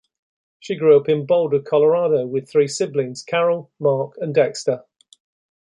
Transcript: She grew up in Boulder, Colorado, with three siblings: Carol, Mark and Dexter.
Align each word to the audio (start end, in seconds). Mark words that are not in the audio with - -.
She 0.59 0.73
grew 0.77 0.99
up 0.99 1.09
in 1.09 1.27
Boulder, 1.27 1.59
Colorado, 1.61 2.25
with 2.25 2.49
three 2.49 2.67
siblings: 2.67 3.21
Carol, 3.21 3.69
Mark 3.77 4.13
and 4.17 4.33
Dexter. 4.33 4.83